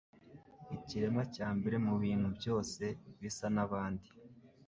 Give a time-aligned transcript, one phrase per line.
[0.77, 2.83] ikiremwa cya mbere mubintu byose
[3.19, 4.09] bisa nabandi